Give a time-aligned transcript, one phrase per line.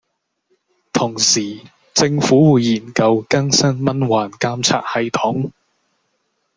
[0.91, 1.61] 同時，
[1.93, 5.51] 政府會研究更新蚊患監察系統